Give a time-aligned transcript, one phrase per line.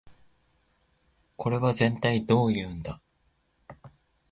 [1.35, 2.99] これはぜんたいどういうんだ